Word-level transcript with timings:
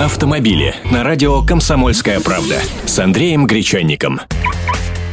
Автомобили 0.00 0.74
на 0.92 1.02
радио 1.02 1.40
«Комсомольская 1.40 2.20
правда» 2.20 2.60
с 2.84 2.98
Андреем 2.98 3.46
Гречанником. 3.46 4.20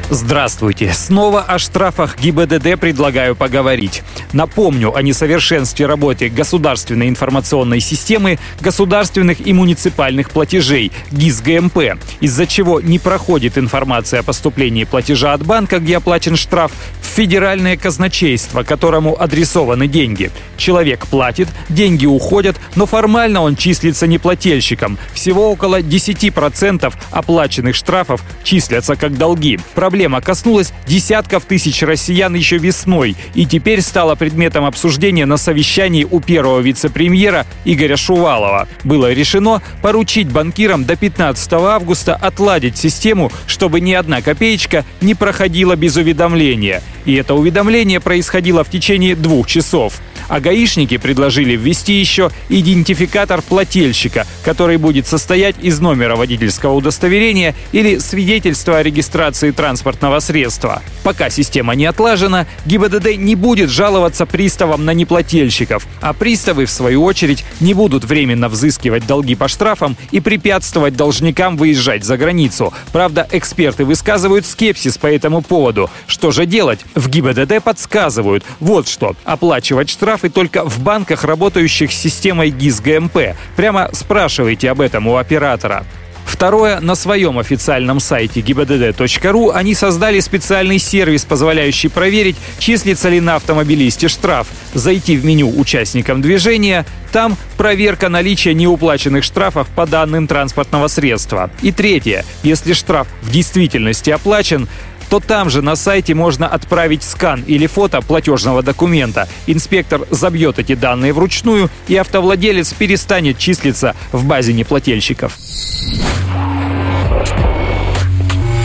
Здравствуйте. 0.10 0.92
Снова 0.92 1.42
о 1.42 1.58
штрафах 1.58 2.20
ГИБДД 2.20 2.78
предлагаю 2.78 3.34
поговорить. 3.34 4.04
Напомню 4.34 4.94
о 4.94 5.02
несовершенстве 5.02 5.86
работы 5.86 6.28
государственной 6.28 7.08
информационной 7.08 7.80
системы 7.80 8.40
государственных 8.60 9.48
и 9.48 9.54
муниципальных 9.54 10.32
платежей 10.32 10.92
ГИС-ГМП, 11.12 11.98
из-за 12.20 12.46
чего 12.46 12.82
не 12.82 13.00
проходит 13.00 13.58
информация 13.58 14.20
о 14.20 14.24
поступлении 14.24 14.84
платежа 14.84 15.32
от 15.32 15.46
банка, 15.46 15.80
где 15.80 15.96
оплачен 15.96 16.36
штраф, 16.36 16.74
федеральное 17.14 17.78
казначейство, 17.78 18.64
которому 18.64 19.22
адресованы 19.22 19.88
деньги. 19.88 20.32
Человек 20.58 21.06
платит, 21.06 21.48
деньги 21.70 22.08
уходят, 22.08 22.56
но 22.76 22.88
формально 22.88 23.42
он 23.42 23.56
числится 23.56 24.08
неплательщиком. 24.08 24.98
Всего 25.14 25.52
около 25.52 25.82
10% 25.82 26.92
оплаченных 27.12 27.76
штрафов 27.76 28.24
числятся 28.44 28.96
как 28.96 29.16
долги. 29.18 29.60
Проблема 29.76 30.22
коснулась 30.22 30.74
десятков 30.88 31.46
тысяч 31.46 31.84
россиян 31.84 32.34
еще 32.34 32.58
весной 32.58 33.16
и 33.36 33.46
теперь 33.46 33.82
стала 33.82 34.16
предметом 34.16 34.66
обсуждения 34.66 35.28
на 35.28 35.38
совещании 35.38 36.08
у 36.10 36.20
первого 36.20 36.62
вице-премьера 36.62 37.46
Игоря 37.64 37.96
Шувалова. 37.96 38.68
Было 38.84 39.14
решено 39.14 39.62
поручить 39.84 40.32
банкирам 40.32 40.84
до 40.86 40.96
15 40.96 41.54
августа 41.54 42.16
отладить 42.16 42.78
систему, 42.78 43.32
чтобы 43.46 43.82
ни 43.82 43.94
одна 43.94 44.24
копеечка 44.24 44.84
не 45.02 45.14
проходила 45.14 45.76
без 45.76 45.96
уведомления. 45.96 46.82
И 47.06 47.16
это 47.16 47.34
уведомление 47.34 48.00
происходило 48.00 48.64
в 48.64 48.70
течение 48.70 49.16
двух 49.16 49.48
часов. 49.48 50.00
А 50.28 50.40
гаишники 50.40 50.98
предложили 50.98 51.56
ввести 51.56 51.94
еще 51.94 52.32
идентификатор 52.50 53.42
плательщика, 53.42 54.26
который 54.44 54.78
будет 54.78 55.08
состоять 55.08 55.56
из 55.62 55.80
номера 55.80 56.16
водительского 56.16 56.74
удостоверения 56.74 57.56
или 57.72 57.98
свидетельства 57.98 58.78
о 58.78 58.84
регистрации 58.84 59.52
транспортного 59.52 60.20
средства. 60.20 60.82
Пока 61.04 61.30
система 61.30 61.76
не 61.76 61.86
отлажена, 61.86 62.48
ГИБДД 62.66 63.18
не 63.18 63.36
будет 63.36 63.70
жаловаться 63.70 64.26
приставам 64.26 64.86
на 64.86 64.94
неплательщиков, 64.94 65.86
а 66.02 66.14
приставы, 66.14 66.66
в 66.66 66.72
свою 66.72 67.04
очередь, 67.04 67.44
не 67.60 67.74
будут 67.74 68.06
временно 68.06 68.50
взыскивать 68.50 69.06
долги 69.06 69.36
по 69.36 69.48
штрафам 69.48 69.98
и 70.12 70.20
препятствовать 70.20 70.96
должникам 70.96 71.58
выезжать 71.58 72.04
за 72.04 72.18
границу. 72.18 72.74
Правда, 72.92 73.28
эксперты 73.32 73.86
высказывают 73.86 74.46
скепсис 74.46 74.98
по 74.98 75.08
этому 75.08 75.42
поводу. 75.42 75.90
Что 76.08 76.32
же 76.32 76.46
делать? 76.46 76.80
В 76.96 77.10
ГИБДД 77.10 77.62
подсказывают. 77.64 78.44
Вот 78.60 78.88
что. 78.88 79.16
Оплачивать 79.26 79.90
штрафы 80.14 80.30
только 80.30 80.64
в 80.64 80.80
банках, 80.80 81.24
работающих 81.24 81.92
с 81.92 81.96
системой 81.96 82.52
ГИС-ГМП. 82.52 83.36
Прямо 83.56 83.90
спрашивайте 83.94 84.70
об 84.70 84.80
этом 84.80 85.08
у 85.08 85.18
оператора. 85.18 85.86
Второе, 86.24 86.80
на 86.82 86.94
своем 86.94 87.40
официальном 87.40 88.00
сайте 88.00 88.42
gibdd.ru 88.42 89.52
они 89.54 89.74
создали 89.74 90.20
специальный 90.20 90.78
сервис, 90.78 91.26
позволяющий 91.26 91.88
проверить, 91.88 92.36
числится 92.60 93.10
ли 93.10 93.20
на 93.20 93.38
автомобилисте 93.38 94.08
штраф, 94.08 94.48
зайти 94.76 95.18
в 95.18 95.26
меню 95.26 95.52
участникам 95.60 96.22
движения, 96.22 96.86
там 97.12 97.36
проверка 97.58 98.10
наличия 98.10 98.54
неуплаченных 98.54 99.24
штрафов 99.24 99.68
по 99.70 99.88
данным 99.88 100.28
транспортного 100.28 100.90
средства. 100.90 101.50
И 101.62 101.72
третье, 101.72 102.24
если 102.44 102.74
штраф 102.74 103.08
в 103.24 103.32
действительности 103.32 104.12
оплачен, 104.12 104.68
то 105.14 105.20
там 105.20 105.52
же 105.52 105.62
на 105.62 105.76
сайте 105.76 106.16
можно 106.16 106.48
отправить 106.48 107.04
скан 107.04 107.44
или 107.46 107.68
фото 107.68 108.02
платежного 108.02 108.64
документа. 108.64 109.30
Инспектор 109.46 110.08
забьет 110.10 110.58
эти 110.58 110.74
данные 110.74 111.14
вручную, 111.14 111.70
и 111.88 111.96
автовладелец 111.96 112.74
перестанет 112.74 113.38
числиться 113.38 113.96
в 114.12 114.26
базе 114.26 114.54
неплательщиков. 114.54 115.38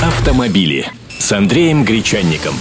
Автомобили 0.03 0.87
с 1.19 1.31
Андреем 1.33 1.85
Гречанником. 1.85 2.55